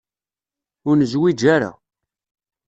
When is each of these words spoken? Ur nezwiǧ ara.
Ur 0.87 0.95
nezwiǧ 0.97 1.41
ara. 1.55 1.71